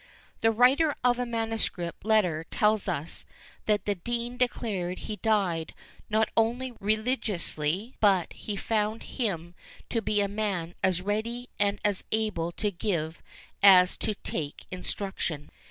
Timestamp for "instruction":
14.71-15.51